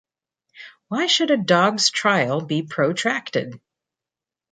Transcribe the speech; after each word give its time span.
Why 0.87 1.05
should 1.05 1.29
a 1.29 1.37
dog's 1.37 1.91
trial 1.91 2.41
be 2.43 2.63
protracted? 2.63 3.61